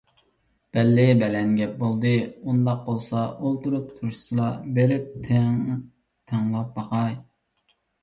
[0.77, 1.03] بەللى!
[1.23, 2.15] بەلەن گەپ بولدى!
[2.47, 7.19] ئۇنداق بولسا ئولتۇرۇپ تۇرۇشسىلا، بېرىپ تىڭ تىڭلاپ باقاي.